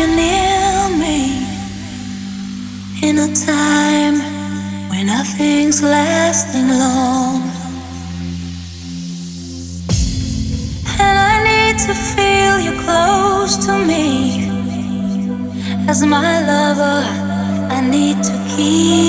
you're 0.00 0.16
near 0.16 0.88
me 0.96 1.20
in 3.02 3.18
a 3.18 3.30
time 3.34 4.16
when 4.88 5.06
nothing's 5.06 5.82
lasting 5.82 6.68
long. 6.68 7.42
And 11.06 11.16
I 11.32 11.34
need 11.50 11.76
to 11.86 11.94
feel 12.12 12.54
you 12.66 12.72
close 12.84 13.54
to 13.66 13.72
me 13.90 14.48
as 15.86 16.02
my 16.02 16.32
lover. 16.50 17.00
I 17.76 17.80
need 17.82 18.22
to 18.24 18.32
keep. 18.56 18.99